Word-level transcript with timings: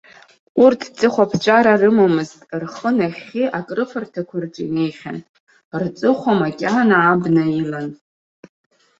Урҭ 0.63 0.81
ҵыхәаԥҵәара 0.97 1.73
рымамызт 1.81 2.39
рхы 2.61 2.89
нахьхьи 2.97 3.43
акрыфарҭақәа 3.57 4.37
рҿы 4.43 4.63
инеихьан, 4.65 5.17
рҵыхәа 5.81 6.33
макьана 6.39 6.97
абна 7.11 7.43
илан. 7.61 7.89